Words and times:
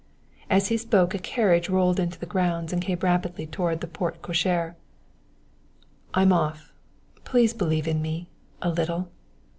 As 0.49 0.69
he 0.69 0.77
spoke 0.77 1.13
a 1.13 1.19
carriage 1.19 1.69
rolled 1.69 1.99
into 1.99 2.17
the 2.17 2.25
grounds 2.25 2.73
and 2.73 2.81
came 2.81 2.97
rapidly 3.03 3.45
toward 3.45 3.81
the 3.81 3.87
porte 3.87 4.23
cochère. 4.23 4.73
"I'm 6.15 6.33
off 6.33 6.73
please 7.23 7.53
believe 7.53 7.87
in 7.87 8.01
me 8.01 8.27
a 8.63 8.71
little." 8.71 9.09